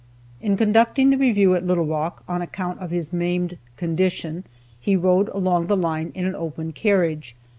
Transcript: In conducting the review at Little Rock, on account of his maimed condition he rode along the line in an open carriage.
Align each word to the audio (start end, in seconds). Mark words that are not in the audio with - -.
In 0.41 0.57
conducting 0.57 1.11
the 1.11 1.17
review 1.19 1.53
at 1.53 1.63
Little 1.63 1.85
Rock, 1.85 2.23
on 2.27 2.41
account 2.41 2.79
of 2.79 2.89
his 2.89 3.13
maimed 3.13 3.59
condition 3.77 4.45
he 4.79 4.95
rode 4.95 5.29
along 5.29 5.67
the 5.67 5.77
line 5.77 6.11
in 6.15 6.25
an 6.25 6.33
open 6.33 6.71
carriage. 6.73 7.35